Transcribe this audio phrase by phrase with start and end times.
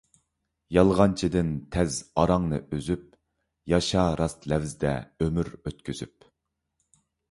[0.77, 3.05] يالغانچىدىن تەز ئاراڭنى ئۈزۈپ،
[3.77, 6.33] ياشا راست لەۋزدە ئۆمۈر ئۆتكۈزۈپ.